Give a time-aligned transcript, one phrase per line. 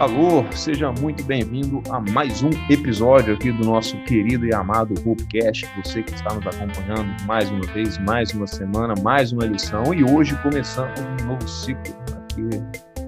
[0.00, 5.68] Alô, seja muito bem-vindo a mais um episódio aqui do nosso querido e amado Hoopcast.
[5.76, 10.02] Você que está nos acompanhando mais uma vez, mais uma semana, mais uma lição e
[10.02, 12.48] hoje começando um novo ciclo aqui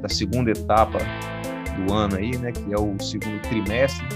[0.02, 0.98] da segunda etapa
[1.78, 4.06] do ano aí, né, que é o segundo trimestre.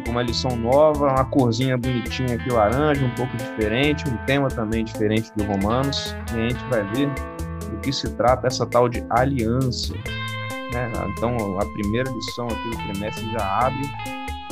[0.00, 4.84] Com uma lição nova, uma corzinha bonitinha aqui laranja, um pouco diferente, um tema também
[4.84, 7.08] diferente do Romanos, e a gente vai ver
[7.70, 9.94] do que se trata essa tal de aliança
[10.72, 10.90] né?
[11.08, 13.82] Então, a primeira lição aqui do trimestre já abre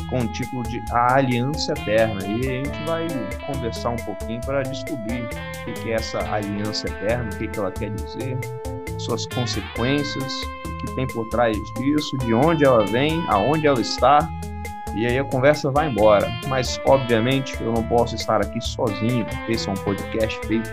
[0.09, 2.25] com o título de A Aliança Eterna.
[2.27, 3.07] E a gente vai
[3.47, 5.29] conversar um pouquinho para descobrir
[5.67, 8.39] o que é essa aliança eterna, o que ela quer dizer,
[8.99, 14.19] suas consequências, o que tem por trás disso, de onde ela vem, aonde ela está.
[14.97, 16.29] E aí a conversa vai embora.
[16.49, 19.27] Mas, obviamente, eu não posso estar aqui sozinho.
[19.49, 20.71] Esse é um podcast feito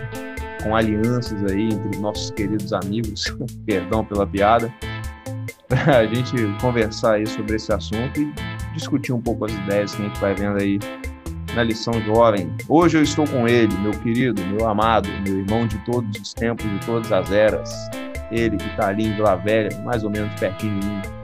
[0.62, 3.24] com alianças aí entre nossos queridos amigos.
[3.66, 4.72] Perdão pela piada
[5.72, 8.32] para a gente conversar aí sobre esse assunto e
[8.74, 10.78] discutir um pouco as ideias que a gente vai vendo aí
[11.54, 12.54] na lição jovem.
[12.68, 16.68] Hoje eu estou com ele, meu querido, meu amado, meu irmão de todos os tempos,
[16.68, 17.70] de todas as eras.
[18.30, 21.21] Ele que está ali em Vila Velha, mais ou menos pertinho de mim.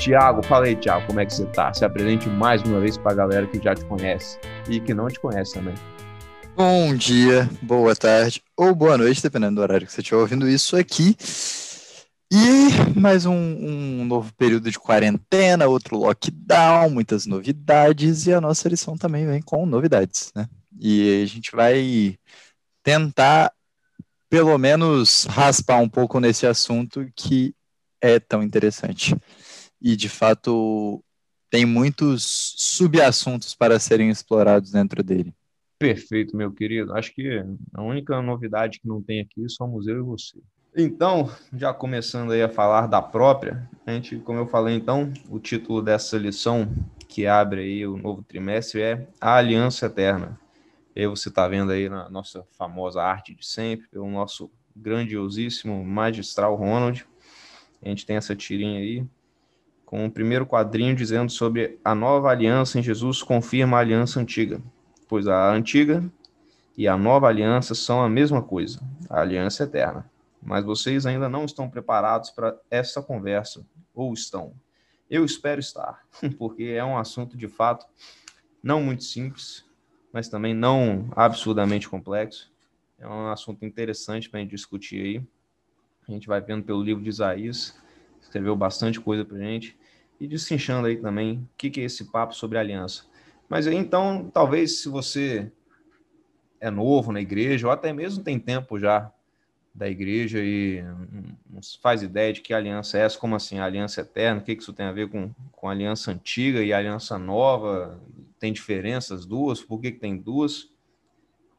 [0.00, 1.74] Tiago, fala aí, Tiago, como é que você está?
[1.74, 5.08] Se apresente mais uma vez para a galera que já te conhece e que não
[5.08, 5.74] te conhece também.
[6.56, 10.74] Bom dia, boa tarde ou boa noite, dependendo do horário que você estiver ouvindo isso
[10.74, 11.14] aqui.
[12.32, 18.70] E mais um, um, novo período de quarentena, outro lockdown, muitas novidades, e a nossa
[18.70, 20.48] lição também vem com novidades, né?
[20.80, 22.16] E a gente vai
[22.82, 23.52] tentar,
[24.30, 27.54] pelo menos, raspar um pouco nesse assunto que
[28.00, 29.14] é tão interessante.
[29.80, 31.02] E, de fato,
[31.50, 35.34] tem muitos subassuntos para serem explorados dentro dele.
[35.78, 36.92] Perfeito, meu querido.
[36.92, 40.38] Acho que a única novidade que não tem aqui somos eu e você.
[40.76, 45.40] Então, já começando aí a falar da própria, a gente, como eu falei então, o
[45.40, 46.72] título dessa lição
[47.08, 50.38] que abre aí o novo trimestre é A Aliança Eterna.
[50.94, 55.84] E aí você está vendo aí na nossa famosa arte de sempre, pelo nosso grandiosíssimo
[55.84, 57.04] magistral Ronald.
[57.82, 59.04] A gente tem essa tirinha aí,
[59.90, 64.62] com o primeiro quadrinho dizendo sobre a nova aliança em Jesus confirma a aliança antiga,
[65.08, 66.04] pois a antiga
[66.78, 70.08] e a nova aliança são a mesma coisa, a aliança eterna
[70.42, 73.64] mas vocês ainda não estão preparados para essa conversa,
[73.94, 74.54] ou estão?
[75.08, 76.06] Eu espero estar,
[76.38, 77.86] porque é um assunto de fato
[78.62, 79.64] não muito simples,
[80.12, 82.50] mas também não absurdamente complexo.
[82.98, 85.26] É um assunto interessante para a gente discutir aí.
[86.08, 87.78] A gente vai vendo pelo livro de Isaías,
[88.20, 89.78] escreveu bastante coisa para gente,
[90.20, 93.04] e descinchando aí também o que, que é esse papo sobre aliança.
[93.48, 95.50] Mas aí então, talvez se você
[96.60, 99.10] é novo na igreja, ou até mesmo tem tempo já
[99.74, 100.82] da igreja e
[101.48, 104.72] não faz ideia de que aliança é essa, como assim, aliança eterna, o que isso
[104.72, 108.00] tem a ver com, com aliança antiga e aliança nova,
[108.38, 110.68] tem diferenças duas, por que, que tem duas,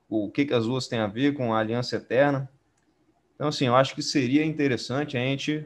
[0.10, 2.50] o que, que as duas têm a ver com a aliança eterna.
[3.36, 5.66] Então, assim, eu acho que seria interessante a gente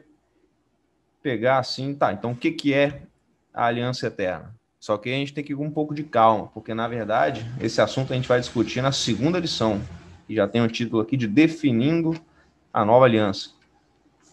[1.26, 3.02] pegar assim, tá, então o que, que é
[3.52, 4.54] a aliança eterna?
[4.78, 7.44] Só que a gente tem que ir com um pouco de calma, porque, na verdade,
[7.60, 9.80] esse assunto a gente vai discutir na segunda lição,
[10.28, 12.14] e já tem o título aqui de Definindo
[12.72, 13.50] a nova aliança.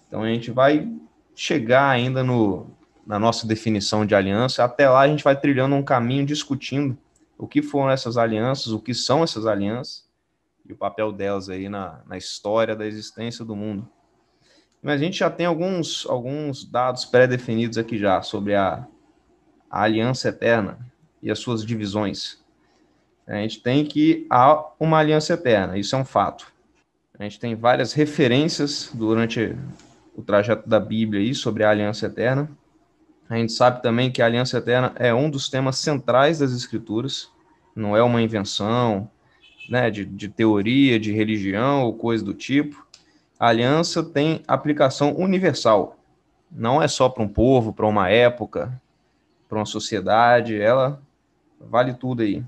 [0.07, 0.87] Então a gente vai
[1.35, 2.67] chegar ainda no,
[3.07, 4.63] na nossa definição de aliança.
[4.63, 6.95] Até lá a gente vai trilhando um caminho discutindo
[7.39, 10.07] o que foram essas alianças, o que são essas alianças
[10.63, 13.89] e o papel delas aí na, na história da existência do mundo.
[14.83, 18.85] Mas a gente já tem alguns, alguns dados pré-definidos aqui já sobre a,
[19.71, 20.77] a aliança eterna
[21.21, 22.43] e as suas divisões.
[23.25, 26.51] A gente tem que há uma aliança eterna, isso é um fato.
[27.17, 29.55] A gente tem várias referências durante
[30.13, 32.49] o trajeto da Bíblia aí sobre a aliança eterna.
[33.29, 37.29] A gente sabe também que a aliança eterna é um dos temas centrais das Escrituras,
[37.73, 39.09] não é uma invenção
[39.69, 42.85] né, de, de teoria, de religião ou coisa do tipo.
[43.39, 45.97] A aliança tem aplicação universal,
[46.51, 48.81] não é só para um povo, para uma época,
[49.49, 51.01] para uma sociedade, ela
[51.59, 52.43] vale tudo aí.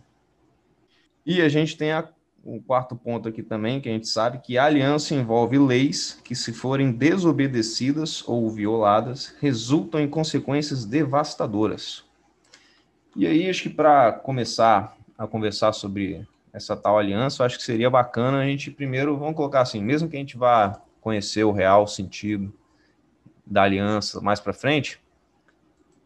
[1.26, 2.08] E a gente tem a
[2.46, 6.36] o quarto ponto aqui também, que a gente sabe que a aliança envolve leis que,
[6.36, 12.04] se forem desobedecidas ou violadas, resultam em consequências devastadoras.
[13.16, 17.64] E aí, acho que para começar a conversar sobre essa tal aliança, eu acho que
[17.64, 21.52] seria bacana a gente primeiro, vamos colocar assim, mesmo que a gente vá conhecer o
[21.52, 22.54] real sentido
[23.46, 25.00] da aliança mais para frente,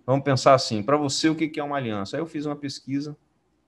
[0.08, 2.18] vamos pensar assim, para você o que é uma aliança?
[2.18, 3.16] Aí eu fiz uma pesquisa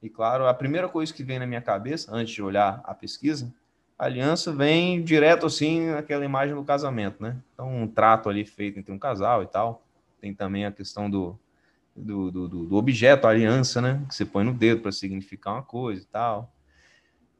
[0.01, 3.53] e claro, a primeira coisa que vem na minha cabeça, antes de olhar a pesquisa,
[3.97, 7.37] aliança vem direto assim naquela imagem do casamento, né?
[7.53, 9.83] Então, um trato ali feito entre um casal e tal.
[10.19, 11.39] Tem também a questão do,
[11.95, 14.03] do, do, do objeto, a aliança, né?
[14.09, 16.51] Que você põe no dedo para significar uma coisa e tal.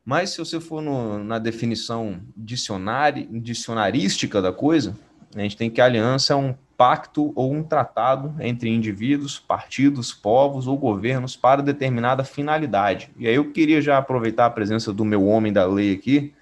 [0.04, 4.98] Mas se você for no, na definição dicionari, dicionarística da coisa,
[5.36, 10.12] a gente tem que a aliança é um pacto ou um tratado entre indivíduos, partidos,
[10.12, 13.12] povos ou governos para determinada finalidade.
[13.18, 16.34] E aí eu queria já aproveitar a presença do meu homem da lei aqui,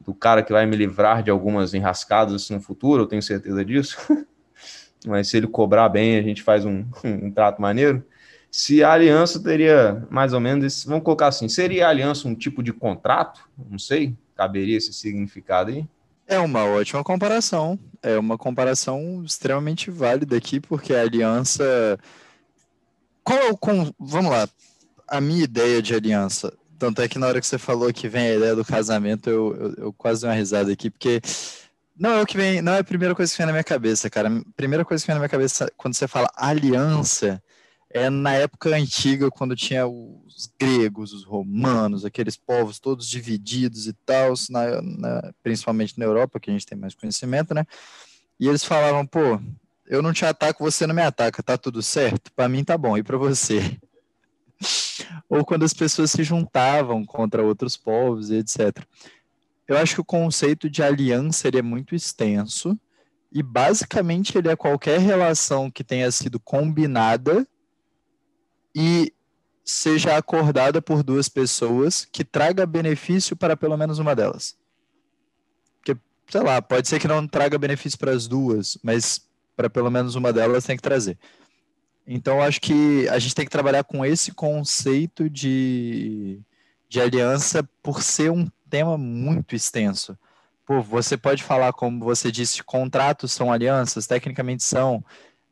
[0.00, 3.98] do cara que vai me livrar de algumas enrascadas no futuro, eu tenho certeza disso.
[5.06, 8.02] Mas se ele cobrar bem, a gente faz um, um, trato maneiro.
[8.56, 12.34] Se a aliança teria mais ou menos, esse, vamos colocar assim, seria a aliança um
[12.34, 13.46] tipo de contrato?
[13.70, 15.86] Não sei, caberia esse significado aí?
[16.26, 17.78] É uma ótima comparação.
[18.02, 21.98] É uma comparação extremamente válida aqui, porque a aliança.
[23.22, 23.58] Qual é o.
[24.00, 24.48] Vamos lá.
[25.06, 28.26] A minha ideia de aliança tanto é que na hora que você falou que vem
[28.26, 31.20] a ideia do casamento, eu, eu, eu quase dei uma risada aqui, porque
[31.94, 34.08] não é o que vem, não é a primeira coisa que vem na minha cabeça,
[34.08, 34.30] cara.
[34.30, 37.42] A primeira coisa que vem na minha cabeça quando você fala aliança
[37.90, 43.92] é na época antiga, quando tinha os gregos, os romanos, aqueles povos todos divididos e
[44.04, 47.64] tal, na, na, principalmente na Europa, que a gente tem mais conhecimento, né?
[48.38, 49.40] E eles falavam, pô,
[49.86, 52.32] eu não te ataco, você não me ataca, tá tudo certo?
[52.32, 53.78] Para mim tá bom, e para você?
[55.28, 58.78] ou quando as pessoas se juntavam contra outros povos e etc.
[59.66, 62.78] Eu acho que o conceito de aliança ele é muito extenso
[63.32, 67.46] e basicamente ele é qualquer relação que tenha sido combinada
[68.76, 69.10] e
[69.64, 74.54] seja acordada por duas pessoas que traga benefício para pelo menos uma delas.
[75.78, 75.98] Porque,
[76.30, 79.26] sei lá, pode ser que não traga benefício para as duas, mas
[79.56, 81.18] para pelo menos uma delas tem que trazer.
[82.06, 86.38] Então, acho que a gente tem que trabalhar com esse conceito de,
[86.86, 90.16] de aliança por ser um tema muito extenso.
[90.66, 95.02] Pô, você pode falar, como você disse, contratos são alianças, tecnicamente são,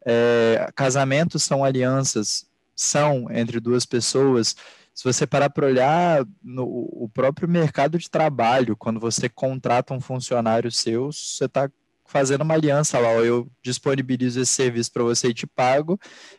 [0.05, 4.56] é, casamentos são alianças, são entre duas pessoas.
[4.94, 10.00] Se você parar para olhar no o próprio mercado de trabalho, quando você contrata um
[10.00, 11.71] funcionário seu, você está
[12.06, 15.99] fazendo uma aliança lá, ó, eu disponibilizo esse serviço para você e te pago,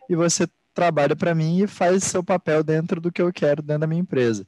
[0.10, 3.82] e você trabalha para mim e faz seu papel dentro do que eu quero dentro
[3.82, 4.46] da minha empresa.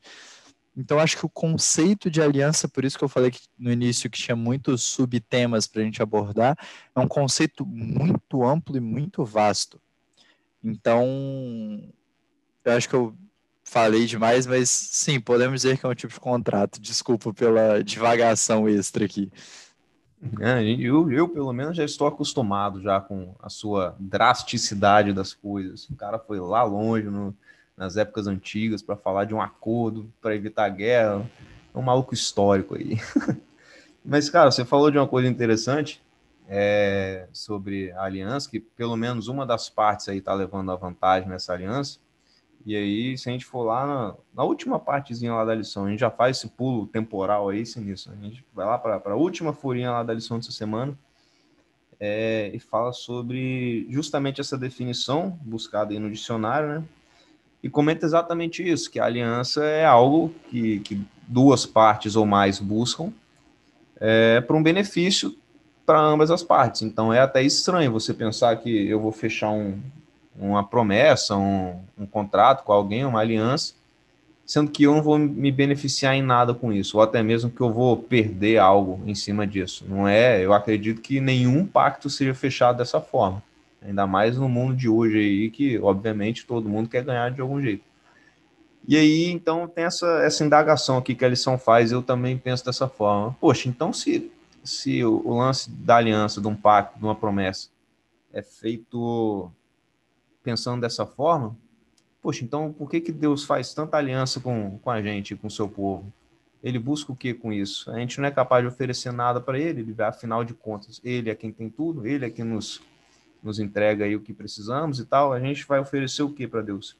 [0.75, 4.09] Então, acho que o conceito de aliança, por isso que eu falei que, no início
[4.11, 6.55] que tinha muitos subtemas para a gente abordar,
[6.95, 9.81] é um conceito muito amplo e muito vasto.
[10.67, 11.81] Então,
[12.65, 13.15] eu acho que eu
[13.63, 16.81] falei demais, mas sim, podemos dizer que é um tipo de contrato.
[16.81, 19.31] Desculpa pela divagação extra aqui.
[20.41, 25.87] É, eu, eu, pelo menos, já estou acostumado já com a sua drasticidade das coisas.
[25.89, 27.33] O cara foi lá longe, no,
[27.77, 31.25] nas épocas antigas, para falar de um acordo para evitar guerra.
[31.73, 32.97] É um maluco histórico aí.
[34.03, 36.01] Mas, cara, você falou de uma coisa interessante
[36.47, 41.27] é, sobre a aliança, que pelo menos uma das partes aí está levando a vantagem
[41.29, 41.99] nessa aliança.
[42.65, 45.89] E aí, se a gente for lá na, na, última partezinha lá da lição, a
[45.89, 48.11] gente já faz esse pulo temporal aí, nisso.
[48.11, 50.97] A gente vai lá para a última furinha lá da lição dessa semana
[51.99, 56.83] é, e fala sobre justamente essa definição buscada aí no dicionário, né?
[57.63, 62.59] E comenta exatamente isso, que a aliança é algo que, que duas partes ou mais
[62.59, 63.11] buscam
[63.99, 65.35] é, para um benefício
[65.87, 66.81] para ambas as partes.
[66.81, 69.79] Então é até estranho você pensar que eu vou fechar um,
[70.37, 73.73] uma promessa, um, um contrato com alguém, uma aliança,
[74.45, 77.61] sendo que eu não vou me beneficiar em nada com isso, ou até mesmo que
[77.61, 79.85] eu vou perder algo em cima disso.
[79.87, 83.41] Não é, eu acredito que nenhum pacto seja fechado dessa forma.
[83.81, 87.61] Ainda mais no mundo de hoje aí, que obviamente todo mundo quer ganhar de algum
[87.61, 87.83] jeito.
[88.85, 92.65] E aí, então, tem essa, essa indagação aqui que a lição faz, eu também penso
[92.65, 93.35] dessa forma.
[93.39, 94.31] Poxa, então se,
[94.67, 97.69] se o, o lance da aliança, de um pacto, de uma promessa,
[98.33, 99.49] é feito
[100.43, 101.55] pensando dessa forma,
[102.21, 105.51] poxa, então por que, que Deus faz tanta aliança com, com a gente, com o
[105.51, 106.11] seu povo?
[106.63, 107.89] Ele busca o que com isso?
[107.91, 111.29] A gente não é capaz de oferecer nada para ele, ele, afinal de contas, ele
[111.29, 112.81] é quem tem tudo, ele é quem nos,
[113.41, 116.61] nos entrega aí o que precisamos e tal, a gente vai oferecer o que para
[116.61, 116.97] Deus?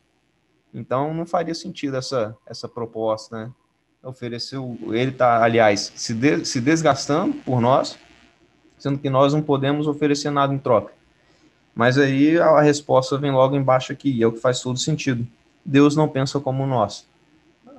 [0.73, 3.53] Então não faria sentido essa, essa proposta, né?
[4.07, 4.57] Oferecer,
[4.91, 7.99] ele está, aliás, se, de, se desgastando por nós,
[8.77, 10.93] sendo que nós não podemos oferecer nada em troca.
[11.75, 15.27] Mas aí a resposta vem logo embaixo aqui, e é o que faz todo sentido.
[15.63, 17.05] Deus não pensa como nós.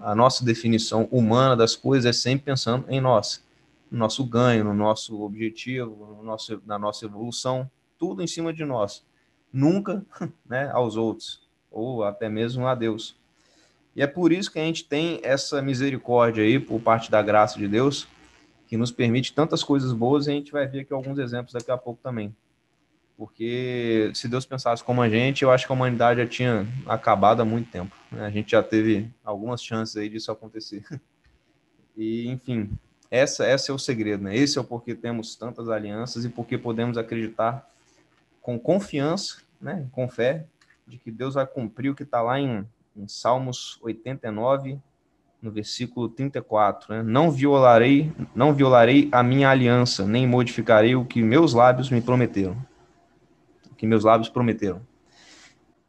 [0.03, 3.43] A nossa definição humana das coisas é sempre pensando em nós,
[3.91, 8.67] no nosso ganho, no nosso objetivo, no nosso, na nossa evolução, tudo em cima de
[8.67, 9.03] nós.
[9.51, 10.05] Nunca
[10.47, 13.17] né, aos outros, ou até mesmo a Deus.
[13.99, 17.59] E é por isso que a gente tem essa misericórdia aí, por parte da graça
[17.59, 18.07] de Deus,
[18.69, 21.69] que nos permite tantas coisas boas, e a gente vai ver aqui alguns exemplos daqui
[21.73, 22.33] a pouco também.
[23.17, 27.43] Porque se Deus pensasse como a gente, eu acho que a humanidade já tinha acabado
[27.43, 27.93] há muito tempo.
[28.13, 28.25] Né?
[28.25, 30.85] A gente já teve algumas chances aí disso acontecer.
[32.01, 32.71] E, enfim,
[33.11, 34.37] essa, essa é o segredo, né?
[34.37, 37.69] Esse é o porquê temos tantas alianças e porque podemos acreditar
[38.41, 39.89] com confiança, né?
[39.91, 40.47] com fé,
[40.87, 42.65] de que Deus vai cumprir o que está lá em,
[42.99, 44.79] em Salmos 89,
[45.41, 47.03] no versículo 34, né?
[47.03, 52.57] Não violarei, não violarei a minha aliança, nem modificarei o que meus lábios me prometeram.
[53.71, 54.83] O que meus lábios prometeram.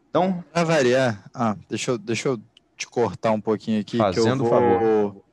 [0.10, 2.40] Então, para variar, ah, deixa eu, deixa eu
[2.78, 5.24] te cortar um pouquinho aqui fazendo que eu vou, favor.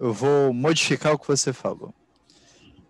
[0.00, 1.94] Eu vou modificar o que você falou.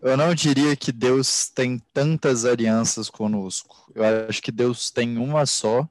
[0.00, 3.90] Eu não diria que Deus tem tantas alianças conosco.
[3.94, 5.88] Eu acho que Deus tem uma só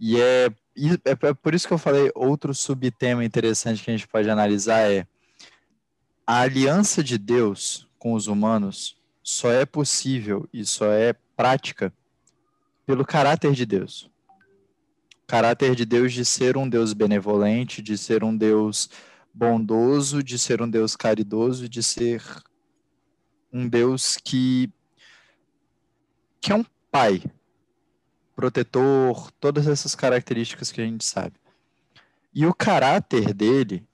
[0.00, 3.96] e é e é, é por isso que eu falei outro subtema interessante que a
[3.96, 5.06] gente pode analisar é
[6.26, 11.92] a aliança de Deus com os humanos só é possível e só é prática
[12.86, 14.10] pelo caráter de Deus.
[15.22, 18.88] O caráter de Deus de ser um Deus benevolente, de ser um Deus
[19.34, 22.22] bondoso, de ser um Deus caridoso, de ser
[23.52, 24.72] um Deus que
[26.40, 27.22] que é um pai,
[28.38, 31.34] protetor, todas essas características que a gente sabe.
[32.32, 33.84] E o caráter dele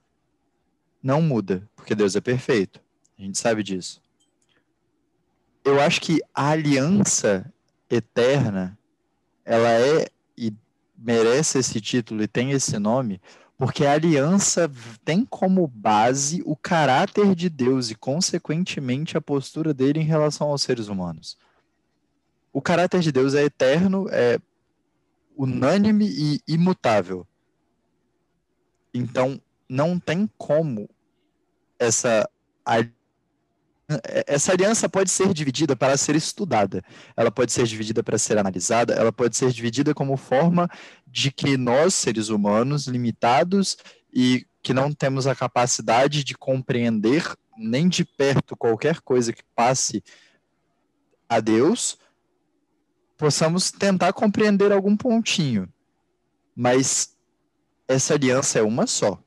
[1.03, 2.79] não muda, porque Deus é perfeito.
[3.19, 4.03] A gente sabe disso.
[5.65, 7.51] Eu acho que a aliança
[7.89, 8.79] eterna,
[9.47, 10.53] ela é e
[10.95, 13.23] merece esse título e tem esse nome,
[13.57, 14.71] porque a aliança
[15.07, 20.61] tem como base o caráter de Deus e, consequentemente, a postura dele em relação aos
[20.61, 21.39] seres humanos
[22.55, 24.39] o caráter de Deus é eterno, é
[25.37, 27.27] unânime e imutável.
[28.95, 30.89] Então, não tem como
[31.81, 32.31] essa
[34.27, 36.83] essa aliança pode ser dividida para ser estudada,
[37.15, 40.71] ela pode ser dividida para ser analisada, ela pode ser dividida como forma
[41.07, 43.77] de que nós, seres humanos, limitados
[44.11, 50.03] e que não temos a capacidade de compreender nem de perto qualquer coisa que passe
[51.29, 51.99] a Deus,
[53.25, 55.66] possamos tentar compreender algum pontinho.
[56.54, 57.16] Mas
[57.88, 59.19] essa aliança é uma só.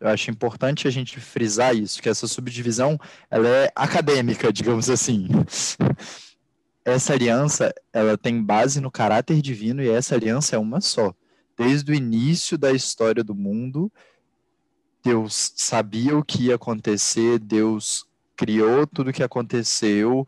[0.00, 2.98] Eu acho importante a gente frisar isso, que essa subdivisão
[3.30, 5.28] ela é acadêmica, digamos assim.
[6.84, 11.14] Essa aliança ela tem base no caráter divino e essa aliança é uma só.
[11.56, 13.92] Desde o início da história do mundo,
[15.04, 18.04] Deus sabia o que ia acontecer, Deus
[18.34, 20.26] criou tudo o que aconteceu,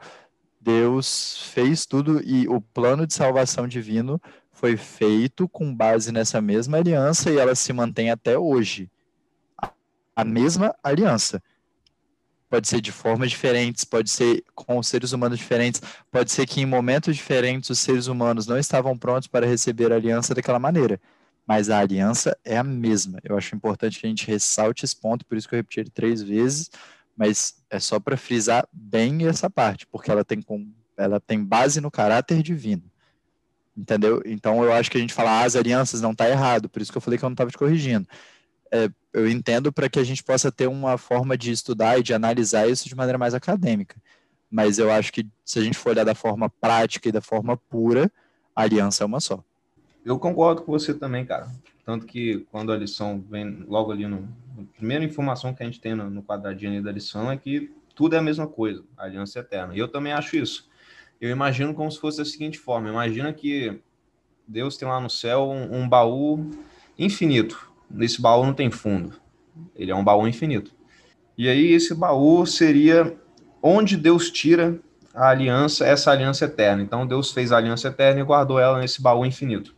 [0.65, 4.19] Deus fez tudo e o plano de salvação divino
[4.51, 8.91] foi feito com base nessa mesma aliança e ela se mantém até hoje.
[10.17, 11.43] A mesma aliança.
[12.49, 16.67] Pode ser de formas diferentes, pode ser com seres humanos diferentes, pode ser que em
[16.67, 20.99] momentos diferentes os seres humanos não estavam prontos para receber a aliança daquela maneira.
[21.47, 23.19] Mas a aliança é a mesma.
[23.23, 25.91] Eu acho importante que a gente ressalte esse ponto, por isso que eu repeti ele
[25.91, 26.71] três vezes,
[27.17, 31.81] mas é só para frisar bem essa parte, porque ela tem, com, ela tem base
[31.81, 32.83] no caráter divino.
[33.77, 34.23] Entendeu?
[34.25, 36.93] Então eu acho que a gente falar ah, as alianças não está errado, por isso
[36.93, 38.09] que eu falei que eu não estava te corrigindo.
[38.73, 42.15] É, eu entendo para que a gente possa ter uma forma de estudar e de
[42.15, 43.97] analisar isso de maneira mais acadêmica.
[44.51, 47.57] Mas eu acho que se a gente for olhar da forma prática e da forma
[47.57, 48.11] pura,
[48.55, 49.43] a aliança é uma só.
[50.05, 51.51] Eu concordo com você também, cara.
[51.85, 55.81] Tanto que quando a lição vem logo ali no, a primeira informação que a gente
[55.81, 59.39] tem no, no quadradinho da lição é que tudo é a mesma coisa, a aliança
[59.39, 59.75] eterna.
[59.75, 60.69] E eu também acho isso.
[61.21, 63.81] Eu imagino como se fosse da seguinte forma: imagina que
[64.47, 66.51] Deus tem lá no céu um, um baú
[66.99, 67.71] infinito.
[67.91, 69.15] Nesse baú não tem fundo.
[69.75, 70.73] Ele é um baú infinito.
[71.37, 73.17] E aí esse baú seria
[73.63, 74.79] onde Deus tira
[75.15, 76.83] a aliança, essa aliança eterna.
[76.83, 79.75] Então Deus fez a aliança eterna e guardou ela nesse baú infinito.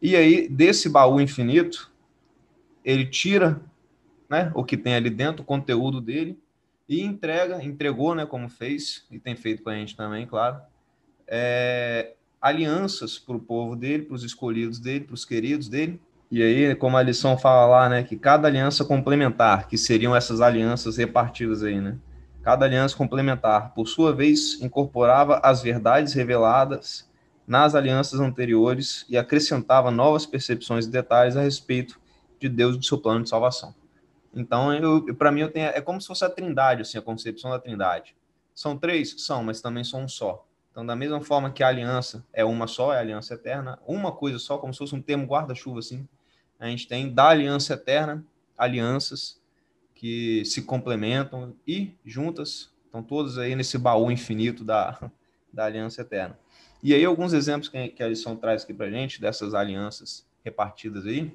[0.00, 1.90] E aí desse baú infinito,
[2.84, 3.60] ele tira
[4.30, 6.38] né, o que tem ali dentro, o conteúdo dele,
[6.88, 10.60] e entrega, entregou, né, como fez, e tem feito com a gente também, claro,
[11.26, 16.00] é, alianças para o povo dele, para os escolhidos dele, para os queridos dele.
[16.30, 20.40] E aí, como a lição fala lá, né, que cada aliança complementar, que seriam essas
[20.40, 21.98] alianças repartidas aí, né?
[22.42, 27.09] Cada aliança complementar, por sua vez, incorporava as verdades reveladas
[27.50, 32.00] nas alianças anteriores e acrescentava novas percepções e detalhes a respeito
[32.38, 33.74] de Deus e do seu plano de salvação.
[34.32, 37.50] Então, eu, para mim, eu tenho, é como se fosse a trindade, assim, a concepção
[37.50, 38.14] da trindade.
[38.54, 39.16] São três?
[39.18, 40.46] São, mas também são um só.
[40.70, 44.12] Então, da mesma forma que a aliança é uma só, é a aliança eterna, uma
[44.12, 46.06] coisa só, como se fosse um termo guarda-chuva, assim,
[46.56, 48.24] a gente tem da aliança eterna,
[48.56, 49.40] alianças
[49.96, 55.10] que se complementam e juntas estão todas aí nesse baú infinito da,
[55.52, 56.38] da aliança eterna.
[56.82, 61.06] E aí alguns exemplos que, que a lição traz aqui para gente dessas alianças repartidas
[61.06, 61.32] aí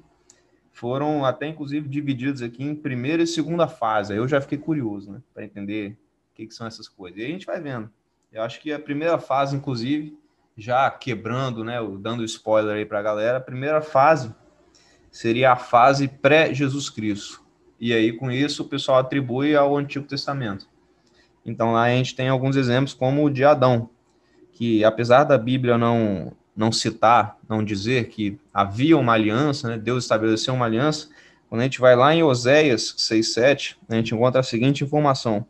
[0.72, 4.12] foram até inclusive divididos aqui em primeira e segunda fase.
[4.12, 5.92] Aí eu já fiquei curioso, né, para entender
[6.32, 7.18] o que, que são essas coisas.
[7.18, 7.90] E aí a gente vai vendo.
[8.30, 10.18] Eu acho que a primeira fase, inclusive,
[10.54, 14.34] já quebrando, né, dando spoiler aí para a galera, a primeira fase
[15.10, 17.42] seria a fase pré-Jesus Cristo.
[17.80, 20.68] E aí, com isso, o pessoal atribui ao Antigo Testamento.
[21.44, 23.88] Então, lá a gente tem alguns exemplos, como o de Adão,
[24.56, 30.04] que apesar da Bíblia não, não citar, não dizer que havia uma aliança, né, Deus
[30.04, 31.10] estabeleceu uma aliança,
[31.46, 35.46] quando a gente vai lá em Oséias 6,7, a gente encontra a seguinte informação,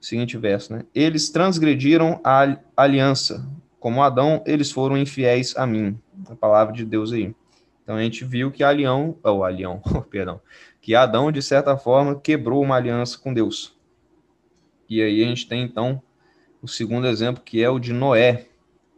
[0.00, 0.86] o seguinte verso, né?
[0.94, 3.46] Eles transgrediram a aliança,
[3.78, 5.98] como Adão, eles foram infiéis a mim.
[6.30, 7.34] A palavra de Deus aí.
[7.82, 10.40] Então a gente viu que Alião, ou Alião, perdão,
[10.80, 13.76] que Adão, de certa forma, quebrou uma aliança com Deus.
[14.88, 16.02] E aí a gente tem, então,
[16.64, 18.46] o segundo exemplo, que é o de Noé.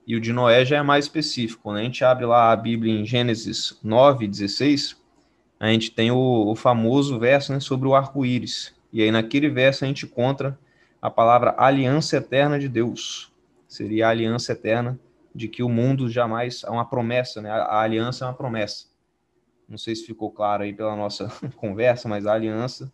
[0.06, 1.64] E o de Noé já é mais específico.
[1.64, 4.96] Quando a gente abre lá a Bíblia em Gênesis 9, 16,
[5.58, 8.72] a gente tem o, o famoso verso né, sobre o arco-íris.
[8.92, 10.56] E aí naquele verso a gente encontra
[11.02, 13.32] a palavra aliança eterna de Deus.
[13.66, 14.96] Seria a aliança eterna
[15.34, 17.50] de que o mundo jamais é uma promessa, né?
[17.50, 18.86] A, aliança é uma promessa.
[19.68, 22.92] Não sei se ficou claro aí pela nossa conversa, mas a aliança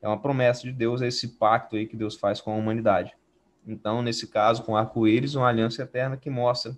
[0.00, 3.12] é uma promessa de Deus, é esse pacto aí que Deus faz com a humanidade.
[3.66, 6.76] Então, nesse caso, com arco-íris, uma aliança eterna que mostra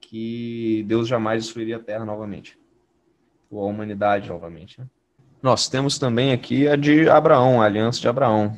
[0.00, 2.58] que Deus jamais destruiria a terra novamente,
[3.50, 4.80] ou a humanidade novamente.
[4.80, 4.86] Né?
[5.42, 8.56] Nós temos também aqui a de Abraão, a aliança de Abraão,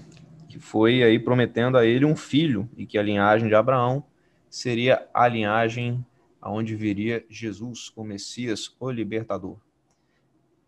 [0.49, 4.05] que foi aí prometendo a ele um filho, e que a linhagem de Abraão
[4.49, 6.05] seria a linhagem
[6.41, 9.59] aonde viria Jesus, o Messias, o libertador.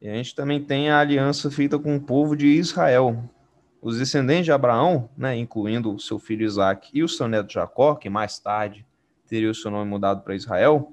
[0.01, 3.23] E a gente também tem a aliança feita com o povo de Israel.
[3.81, 8.11] Os descendentes de Abraão, né, incluindo seu filho Isaac e o seu neto Jacó, que
[8.11, 8.87] mais tarde
[9.27, 10.93] teria o seu nome mudado para Israel,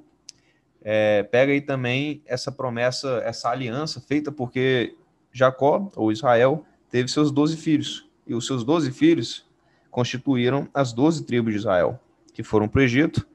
[0.81, 4.95] é, pega aí também essa promessa, essa aliança feita porque
[5.33, 8.07] Jacó, ou Israel, teve seus doze filhos.
[8.25, 9.45] E os seus doze filhos
[9.91, 11.99] constituíram as doze tribos de Israel
[12.37, 13.27] que foram para o Egito,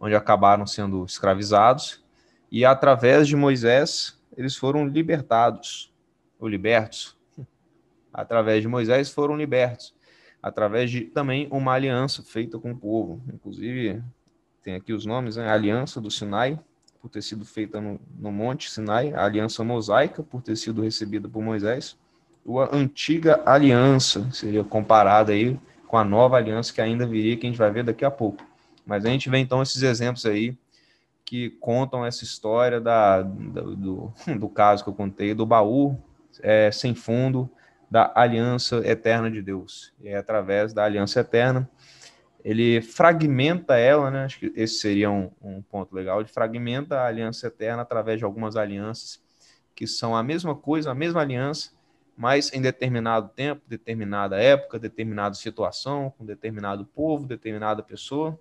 [0.00, 2.02] onde acabaram sendo escravizados,
[2.50, 5.92] e através de Moisés eles foram libertados,
[6.40, 7.17] ou libertos.
[8.18, 9.94] Através de Moisés foram libertos,
[10.42, 13.22] através de também uma aliança feita com o povo.
[13.32, 14.02] Inclusive,
[14.60, 15.48] tem aqui os nomes, né?
[15.48, 16.58] A aliança do Sinai,
[17.00, 21.28] por ter sido feita no, no Monte Sinai, a aliança mosaica, por ter sido recebida
[21.28, 21.96] por Moisés,
[22.44, 27.50] a antiga aliança, seria comparada aí com a nova aliança que ainda viria, que a
[27.50, 28.42] gente vai ver daqui a pouco.
[28.84, 30.58] Mas a gente vê então esses exemplos aí
[31.24, 35.96] que contam essa história da, do, do, do caso que eu contei, do baú
[36.42, 37.48] é, sem fundo
[37.90, 39.92] da aliança eterna de Deus.
[40.00, 41.68] E é através da aliança eterna,
[42.44, 44.24] ele fragmenta ela, né?
[44.24, 46.20] Acho que esse seria um, um ponto legal.
[46.20, 49.22] Ele fragmenta a aliança eterna através de algumas alianças
[49.74, 51.70] que são a mesma coisa, a mesma aliança,
[52.16, 58.38] mas em determinado tempo, determinada época, determinada situação, com determinado povo, determinada pessoa,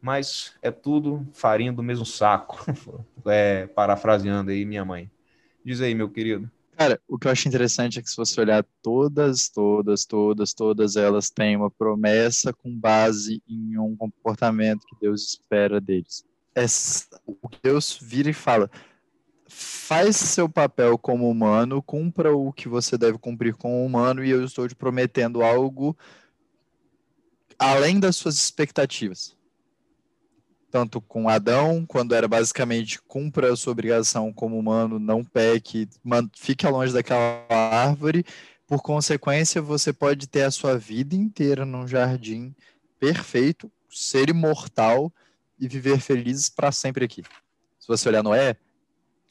[0.00, 2.58] mas é tudo farinha do mesmo saco,
[3.26, 5.10] é, parafraseando aí minha mãe.
[5.64, 6.50] Diz aí, meu querido.
[6.78, 10.94] Cara, o que eu acho interessante é que se você olhar todas, todas, todas, todas
[10.94, 16.24] elas têm uma promessa com base em um comportamento que Deus espera deles.
[16.54, 16.64] É,
[17.26, 18.70] o Deus vira e fala,
[19.48, 24.44] faz seu papel como humano, cumpra o que você deve cumprir como humano e eu
[24.44, 25.98] estou te prometendo algo
[27.58, 29.36] além das suas expectativas.
[30.70, 35.88] Tanto com Adão, quando era basicamente cumpra a sua obrigação como humano, não peque,
[36.36, 38.24] fique longe daquela árvore.
[38.66, 42.54] Por consequência, você pode ter a sua vida inteira num jardim
[43.00, 45.10] perfeito, ser imortal
[45.58, 47.22] e viver felizes para sempre aqui.
[47.78, 48.56] Se você olhar Noé,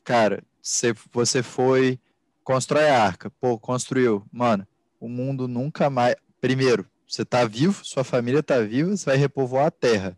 [0.03, 1.99] cara, você, você foi,
[2.43, 4.67] constrói a arca, pô, construiu, mano,
[4.99, 6.15] o mundo nunca mais.
[6.41, 10.17] Primeiro, você tá vivo, sua família tá viva, você vai repovoar a terra.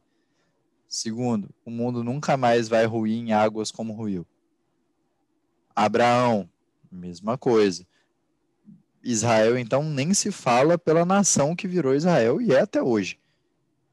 [0.90, 4.26] Segundo, o mundo nunca mais vai ruir em águas como ruiu.
[5.76, 6.50] Abraão,
[6.92, 7.86] mesma coisa.
[9.04, 13.20] Israel, então, nem se fala pela nação que virou Israel e é até hoje.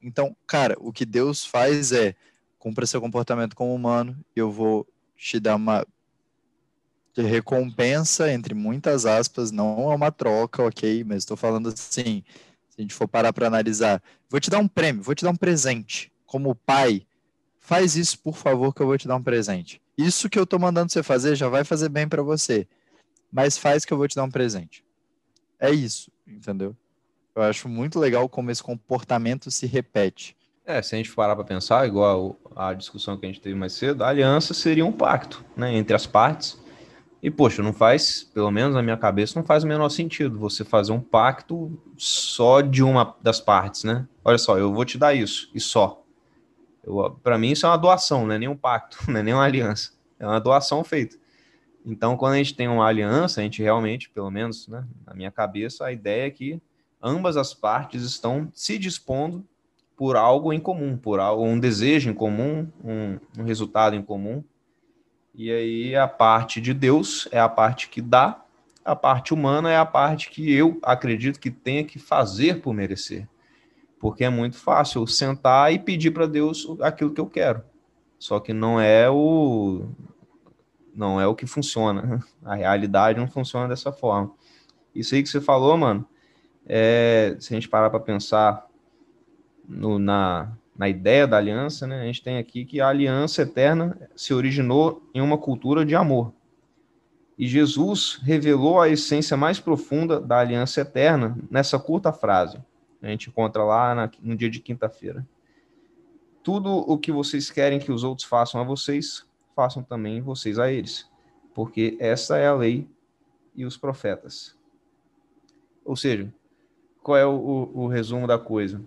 [0.01, 2.15] Então, cara, o que Deus faz é
[2.57, 5.85] cumpra seu comportamento como humano, eu vou te dá uma
[7.15, 11.03] recompensa, entre muitas aspas, não é uma troca, ok?
[11.03, 12.23] Mas estou falando assim,
[12.69, 15.31] se a gente for parar para analisar, vou te dar um prêmio, vou te dar
[15.31, 16.11] um presente.
[16.27, 17.07] Como pai,
[17.57, 19.81] faz isso, por favor, que eu vou te dar um presente.
[19.97, 22.67] Isso que eu estou mandando você fazer já vai fazer bem para você,
[23.31, 24.85] mas faz que eu vou te dar um presente.
[25.59, 26.75] é isso, entendeu?
[27.35, 30.35] Eu acho muito legal como esse comportamento se repete.
[30.65, 33.73] É, se a gente parar para pensar, igual a discussão que a gente teve mais
[33.73, 36.59] cedo, a aliança seria um pacto, né, entre as partes.
[37.23, 40.63] E poxa, não faz, pelo menos na minha cabeça, não faz o menor sentido você
[40.63, 44.07] fazer um pacto só de uma das partes, né?
[44.23, 46.03] Olha só, eu vou te dar isso e só.
[47.23, 49.43] Para mim isso é uma doação, não é nem um pacto, não é nem uma
[49.43, 51.17] aliança, é uma doação feita.
[51.85, 55.31] Então, quando a gente tem uma aliança, a gente realmente, pelo menos, né, na minha
[55.31, 56.61] cabeça, a ideia é que
[57.01, 59.45] ambas as partes estão se dispondo
[59.95, 64.43] por algo em comum, por algo, um desejo em comum, um, um resultado em comum.
[65.33, 68.43] E aí a parte de Deus é a parte que dá,
[68.83, 73.27] a parte humana é a parte que eu acredito que tenha que fazer por merecer.
[73.99, 77.63] Porque é muito fácil sentar e pedir para Deus aquilo que eu quero.
[78.19, 79.85] Só que não é o
[80.93, 82.23] não é o que funciona.
[82.43, 84.31] A realidade não funciona dessa forma.
[84.93, 86.05] Isso aí que você falou, mano,
[86.65, 88.65] é, se a gente parar para pensar
[89.67, 94.09] no, na, na ideia da aliança, né, a gente tem aqui que a aliança eterna
[94.15, 96.33] se originou em uma cultura de amor.
[97.37, 102.57] E Jesus revelou a essência mais profunda da aliança eterna nessa curta frase.
[103.01, 105.27] A gente encontra lá na, no dia de quinta-feira.
[106.43, 110.71] Tudo o que vocês querem que os outros façam a vocês, façam também vocês a
[110.71, 111.09] eles,
[111.53, 112.87] porque essa é a lei
[113.55, 114.57] e os profetas.
[115.83, 116.31] Ou seja,
[117.01, 118.81] qual é o, o, o resumo da coisa?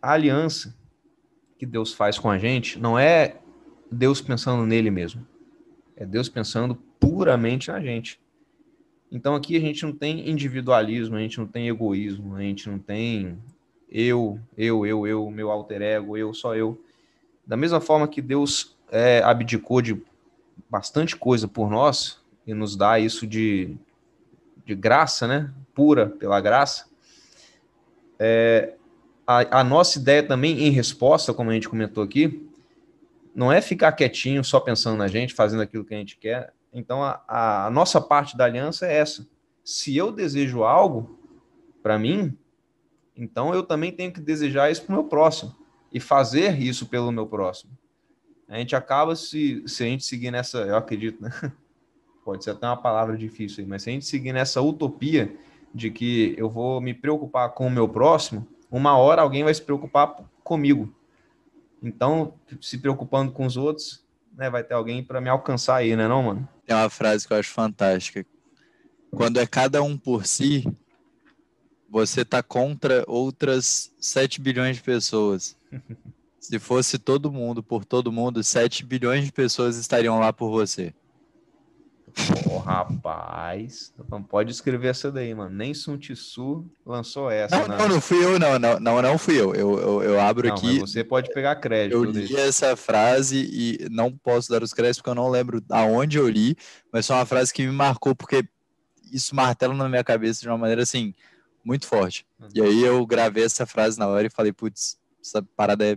[0.00, 0.76] A aliança
[1.58, 3.36] que Deus faz com a gente não é
[3.90, 5.26] Deus pensando nele mesmo.
[5.94, 8.20] É Deus pensando puramente na gente.
[9.10, 12.78] Então aqui a gente não tem individualismo, a gente não tem egoísmo, a gente não
[12.78, 13.36] tem
[13.90, 16.80] eu, eu, eu, eu, meu alter ego, eu, só eu.
[17.44, 20.00] Da mesma forma que Deus é, abdicou de
[20.68, 23.76] bastante coisa por nós e nos dá isso de,
[24.64, 25.52] de graça, né?
[25.74, 26.90] Pura pela graça
[28.22, 28.74] é,
[29.26, 32.46] a, a, nossa ideia também, em resposta, como a gente comentou aqui,
[33.34, 36.52] não é ficar quietinho só pensando na gente, fazendo aquilo que a gente quer.
[36.72, 39.26] Então, a, a nossa parte da aliança é essa.
[39.64, 41.18] Se eu desejo algo
[41.82, 42.36] para mim,
[43.16, 45.54] então eu também tenho que desejar isso para o meu próximo
[45.92, 47.72] e fazer isso pelo meu próximo.
[48.48, 51.30] A gente acaba se, se a gente seguir nessa, eu acredito, né?
[52.24, 55.34] Pode ser até uma palavra difícil aí, mas se a gente seguir nessa utopia
[55.74, 59.62] de que eu vou me preocupar com o meu próximo, uma hora alguém vai se
[59.62, 60.92] preocupar comigo.
[61.82, 64.04] Então, se preocupando com os outros,
[64.40, 66.48] né, vai ter alguém para me alcançar aí, né, não, mano?
[66.64, 68.24] Tem uma frase que eu acho fantástica.
[69.10, 70.64] Quando é cada um por si,
[71.90, 75.58] você tá contra outras 7 bilhões de pessoas.
[76.40, 80.94] Se fosse todo mundo por todo mundo, 7 bilhões de pessoas estariam lá por você.
[82.44, 85.54] Pô, rapaz, não pode escrever essa daí, mano.
[85.54, 87.56] Nem Sun Tzu lançou essa.
[87.56, 87.76] Não, né?
[87.78, 89.54] não, não fui eu, não, não, não, não fui eu.
[89.54, 90.80] Eu, eu, eu abro não, aqui.
[90.80, 91.94] Você pode pegar crédito.
[91.94, 96.18] Eu li essa frase e não posso dar os créditos porque eu não lembro aonde
[96.18, 96.56] eu li,
[96.92, 98.44] mas foi uma frase que me marcou porque
[99.12, 101.14] isso martela na minha cabeça de uma maneira assim
[101.64, 102.26] muito forte.
[102.40, 102.48] Uhum.
[102.54, 105.96] E aí eu gravei essa frase na hora e falei, putz, essa parada é,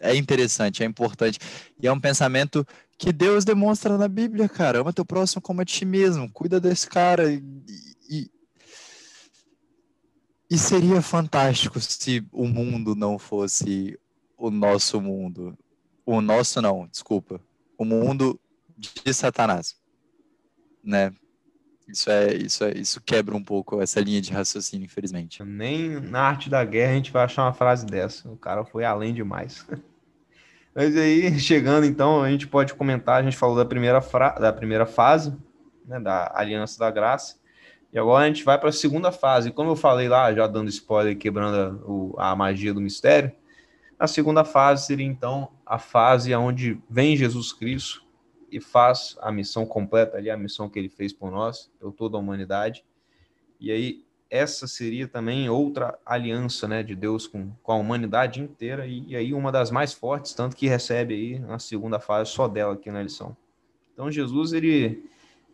[0.00, 1.38] é interessante, é importante.
[1.80, 2.66] E é um pensamento
[2.98, 4.80] que Deus demonstra na Bíblia, cara.
[4.80, 6.30] Ama teu próximo como a ti mesmo.
[6.30, 7.32] Cuida desse cara.
[7.32, 7.42] E,
[8.10, 8.30] e,
[10.50, 13.98] e seria fantástico se o mundo não fosse
[14.36, 15.56] o nosso mundo.
[16.04, 17.40] O nosso não, desculpa.
[17.78, 18.38] O mundo
[18.76, 19.76] de Satanás,
[20.82, 21.12] né?
[21.86, 25.42] Isso é, isso é, isso quebra um pouco essa linha de raciocínio, infelizmente.
[25.42, 28.28] Nem na arte da guerra a gente vai achar uma frase dessa.
[28.30, 29.64] O cara foi além demais.
[30.74, 34.30] Mas aí, chegando então, a gente pode comentar, a gente falou da primeira, fra...
[34.30, 35.36] da primeira fase,
[35.84, 37.38] né, da Aliança da Graça,
[37.92, 39.50] e agora a gente vai para a segunda fase.
[39.50, 42.14] Como eu falei lá, já dando spoiler, quebrando o...
[42.18, 43.32] a magia do mistério,
[43.98, 48.06] a segunda fase seria então a fase onde vem Jesus Cristo
[48.50, 52.16] e faz a missão completa ali, a missão que ele fez por nós, por toda
[52.16, 52.84] a humanidade.
[53.60, 58.86] E aí essa seria também outra aliança né, de Deus com, com a humanidade inteira,
[58.86, 62.46] e, e, aí uma das mais fortes, tanto que recebe aí na segunda fase só
[62.46, 63.36] dela aqui na lição.
[63.92, 65.02] Então Jesus, ele,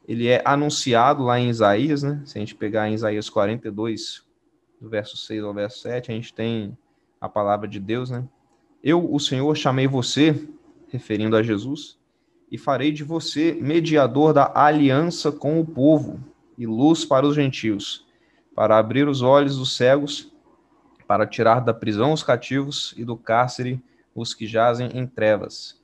[0.06, 2.20] ele é anunciado lá em Isaías, né?
[2.24, 4.24] Se a gente pegar em Isaías 42,
[4.80, 6.76] do verso 6 ao verso 7, a gente tem
[7.20, 8.24] a palavra de Deus, né?
[8.82, 10.46] Eu, o Senhor, chamei você,
[10.88, 11.98] referindo a Jesus,
[12.50, 16.20] e farei de você mediador da aliança com o povo
[16.58, 18.03] e luz para os gentios
[18.54, 20.32] para abrir os olhos dos cegos,
[21.06, 23.82] para tirar da prisão os cativos e do cárcere
[24.14, 25.80] os que jazem em trevas.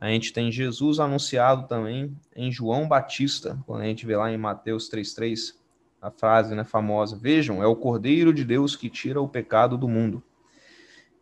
[0.00, 4.36] A gente tem Jesus anunciado também em João Batista, quando a gente vê lá em
[4.36, 5.54] Mateus 3,3,
[6.00, 9.88] a frase né, famosa: Vejam, é o Cordeiro de Deus que tira o pecado do
[9.88, 10.22] mundo.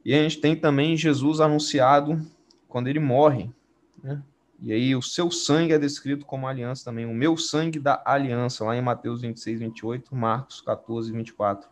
[0.04, 2.20] E a gente tem também Jesus anunciado
[2.68, 3.48] quando ele morre.
[4.02, 4.20] Né?
[4.62, 8.64] E aí o seu sangue é descrito como aliança também, o meu sangue da aliança,
[8.64, 11.68] lá em Mateus 26, 28, Marcos 14, 24.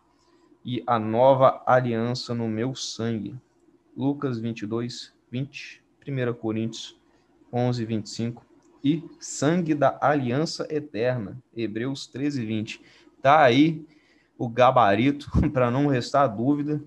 [0.65, 3.35] E a nova aliança no meu sangue.
[3.95, 6.99] Lucas 22, 20, 1 Coríntios
[7.51, 8.45] 11, 25
[8.83, 11.41] e sangue da aliança eterna.
[11.55, 12.81] Hebreus 13, 20.
[13.21, 13.85] Tá aí
[14.37, 16.83] o gabarito para não restar dúvida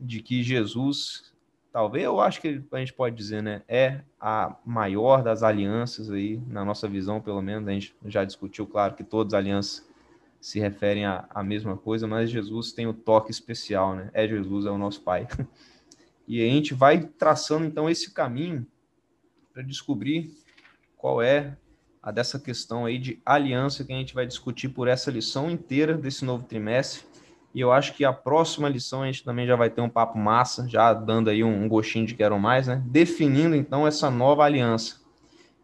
[0.00, 1.33] de que Jesus,
[1.74, 6.40] talvez eu acho que a gente pode dizer, né, é a maior das alianças aí,
[6.46, 7.68] na nossa visão, pelo menos.
[7.68, 9.88] A gente já discutiu, claro, que todas as alianças
[10.40, 14.08] se referem à, mesma coisa, mas Jesus tem o toque especial, né?
[14.12, 15.26] É Jesus, é o nosso Pai.
[16.26, 18.66] E a gente vai traçando então esse caminho
[19.52, 20.34] para descobrir
[20.96, 21.54] qual é
[22.02, 25.92] a dessa questão aí de aliança que a gente vai discutir por essa lição inteira
[25.92, 27.04] desse novo trimestre.
[27.54, 30.18] E eu acho que a próxima lição a gente também já vai ter um papo
[30.18, 32.82] massa, já dando aí um, gostinho de quero mais, né?
[32.86, 35.00] Definindo então essa nova aliança.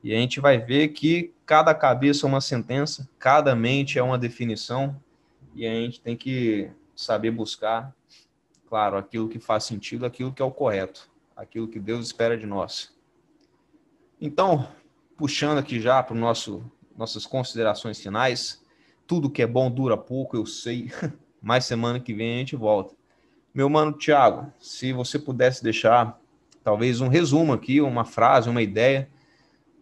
[0.02, 4.16] E a gente vai ver que cada cabeça é uma sentença, cada mente é uma
[4.16, 4.96] definição,
[5.54, 7.92] e a gente tem que saber buscar,
[8.68, 12.46] claro, aquilo que faz sentido, aquilo que é o correto, aquilo que Deus espera de
[12.46, 12.96] nós.
[14.20, 14.68] Então,
[15.16, 16.64] puxando aqui já para nosso
[17.00, 18.62] nossas considerações finais.
[19.06, 20.92] Tudo que é bom dura pouco, eu sei.
[21.40, 22.94] Mais semana que vem a gente volta.
[23.52, 26.18] Meu mano Thiago, se você pudesse deixar
[26.62, 29.08] talvez um resumo aqui, uma frase, uma ideia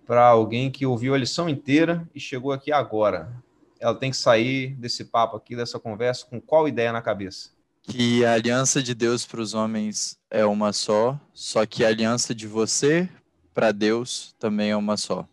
[0.06, 3.30] para alguém que ouviu a lição inteira e chegou aqui agora.
[3.78, 7.50] Ela tem que sair desse papo aqui, dessa conversa, com qual ideia na cabeça?
[7.82, 12.34] Que a aliança de Deus para os homens é uma só, só que a aliança
[12.34, 13.08] de você
[13.52, 15.28] para Deus também é uma só.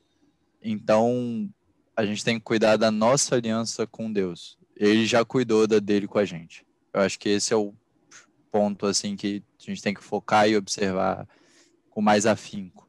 [0.61, 1.49] Então,
[1.95, 4.57] a gente tem que cuidar da nossa aliança com Deus.
[4.75, 6.65] Ele já cuidou da dele com a gente.
[6.93, 7.73] Eu acho que esse é o
[8.51, 11.27] ponto assim que a gente tem que focar e observar
[11.89, 12.87] com mais afinco.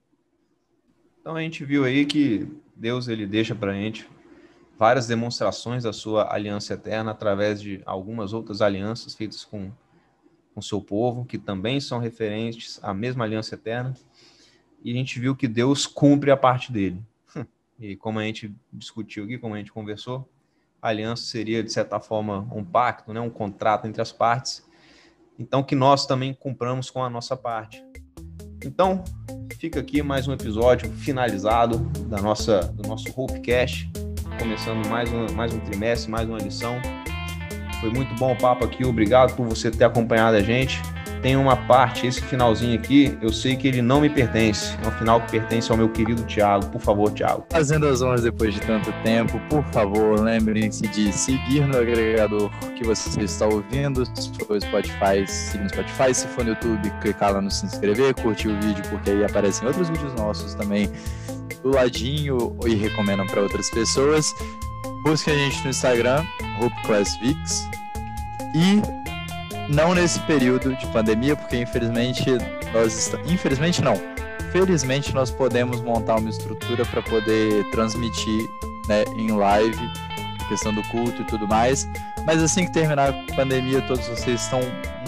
[1.20, 4.08] Então a gente viu aí que Deus ele deixa para a gente
[4.78, 9.72] várias demonstrações da sua aliança eterna através de algumas outras alianças feitas com
[10.54, 13.94] com seu povo, que também são referentes à mesma aliança eterna
[14.82, 17.02] e a gente viu que Deus cumpre a parte dele.
[17.78, 20.26] E como a gente discutiu aqui, como a gente conversou,
[20.80, 23.20] aliança seria, de certa forma, um pacto, né?
[23.20, 24.64] um contrato entre as partes.
[25.38, 27.82] Então, que nós também cumpramos com a nossa parte.
[28.64, 29.04] Então,
[29.58, 33.90] fica aqui mais um episódio finalizado da nossa, do nosso Hopecast,
[34.38, 36.80] começando mais um, mais um trimestre, mais uma lição.
[37.80, 40.80] Foi muito bom o papo aqui, obrigado por você ter acompanhado a gente
[41.26, 44.76] tem uma parte, esse finalzinho aqui, eu sei que ele não me pertence.
[44.80, 46.68] É um final que pertence ao meu querido Thiago.
[46.68, 47.44] Por favor, Thiago.
[47.50, 52.84] Fazendo as honras depois de tanto tempo, por favor, lembrem-se de seguir no agregador que
[52.84, 54.06] você está ouvindo.
[54.14, 56.14] Se for Spotify, siga no Spotify.
[56.14, 59.66] Se for no YouTube, clicar lá no se inscrever, curtir o vídeo, porque aí aparecem
[59.66, 60.88] outros vídeos nossos também
[61.60, 64.32] do ladinho e recomendam para outras pessoas.
[65.02, 66.24] Busque a gente no Instagram,
[66.60, 67.68] HopeClassVix.
[68.54, 69.05] E
[69.68, 72.24] não nesse período de pandemia, porque infelizmente
[72.72, 73.94] nós infelizmente não,
[74.52, 78.48] felizmente nós podemos montar uma estrutura para poder transmitir
[78.88, 79.90] né, em live
[80.46, 81.88] questão do culto e tudo mais.
[82.24, 84.60] Mas assim que terminar a pandemia, todos vocês estão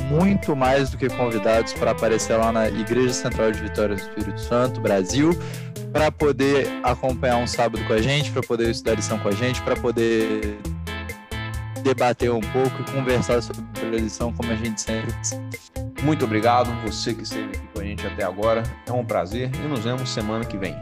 [0.08, 4.40] muito mais do que convidados para aparecer lá na Igreja Central de Vitória do Espírito
[4.40, 5.36] Santo, Brasil,
[5.92, 9.60] para poder acompanhar um sábado com a gente, para poder estudar lição com a gente,
[9.62, 10.58] para poder
[11.82, 13.62] debater um pouco e conversar sobre
[13.96, 15.12] a lição como a gente sempre
[16.02, 18.62] Muito obrigado, você que esteve aqui com a gente até agora.
[18.86, 20.76] É um prazer e nos vemos semana que vem.